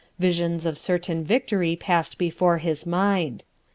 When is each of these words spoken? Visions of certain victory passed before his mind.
Visions 0.17 0.65
of 0.65 0.79
certain 0.79 1.23
victory 1.23 1.75
passed 1.75 2.17
before 2.17 2.57
his 2.57 2.87
mind. 2.87 3.43